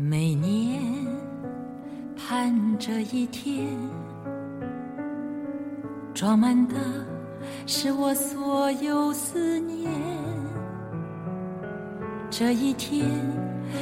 [0.00, 0.80] 每年
[2.16, 3.66] 盼这一天，
[6.14, 6.76] 装满的
[7.66, 9.90] 是我所有思念。
[12.30, 13.10] 这一天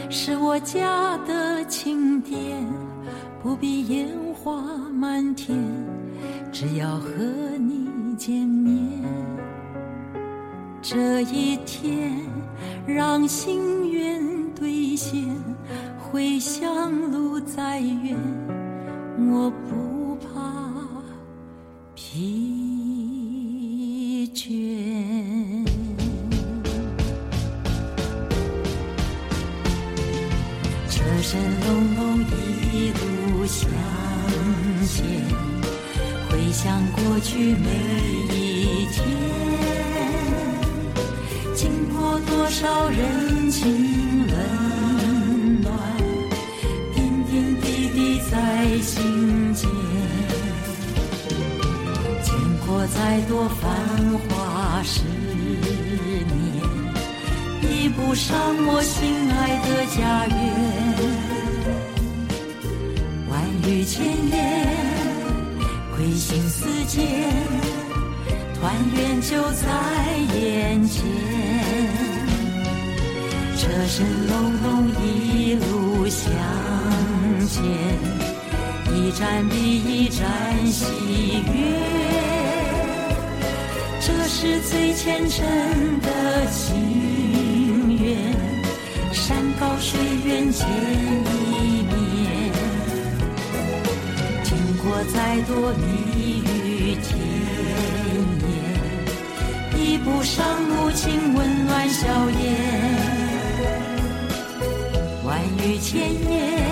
[0.09, 2.67] 是我家的庆典，
[3.43, 4.63] 不必烟花
[4.95, 5.55] 满天，
[6.51, 7.11] 只要和
[7.59, 8.91] 你见面。
[10.81, 12.19] 这一天
[12.87, 15.29] 让心愿兑现，
[16.13, 18.17] 回乡路再远，
[19.29, 20.73] 我不怕
[21.95, 23.37] 疲
[24.33, 25.65] 倦。
[30.89, 32.21] 车声隆隆，
[32.73, 33.69] 一路向
[34.87, 35.05] 前，
[36.31, 37.69] 回想过去每
[38.33, 39.05] 一天，
[41.55, 44.06] 经过多少人情
[49.57, 49.69] 间，
[52.23, 52.33] 见
[52.67, 53.65] 过再多繁
[54.29, 56.31] 华世面。
[57.61, 60.37] 比不上我心爱的家园。
[63.31, 63.35] 万
[63.69, 64.37] 语千言，
[65.97, 67.01] 归心似箭，
[68.61, 68.63] 团
[68.95, 69.65] 圆就在
[79.07, 80.85] 一站比一站喜
[81.55, 81.55] 悦。
[84.01, 85.47] 这是最虔诚
[86.01, 86.75] 的心
[88.01, 88.17] 愿，
[89.13, 92.51] 山高水远见一面，
[94.43, 94.85] 经过
[95.15, 97.17] 再多蜜语甜
[98.43, 98.45] 言，
[99.71, 102.43] 比不上母亲温暖笑颜。
[105.25, 106.66] 万语千言，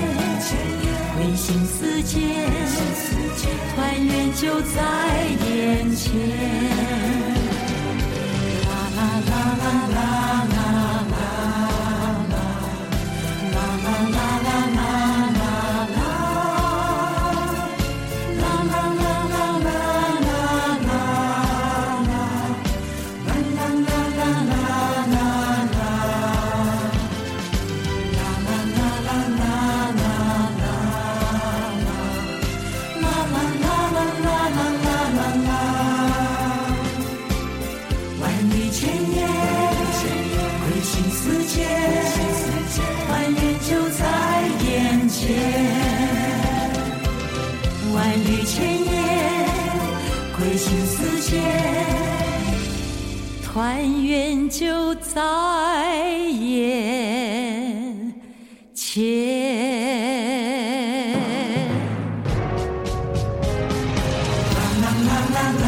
[1.16, 2.20] 归心似箭，
[3.74, 7.33] 团圆就在眼前。
[45.24, 45.32] 千。
[47.94, 48.54] 万语千
[48.84, 48.92] 言，
[50.36, 50.96] 归心似
[51.30, 51.40] 箭，
[53.42, 55.22] 团圆就在
[56.28, 58.12] 眼
[58.74, 58.92] 前。
[64.50, 65.66] 啦啦啦啦啦